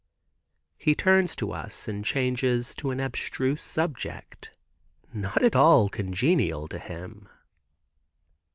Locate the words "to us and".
1.35-2.03